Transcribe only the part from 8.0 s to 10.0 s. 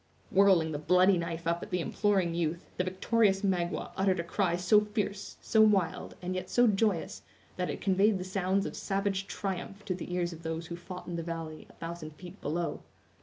the sounds of savage triumph to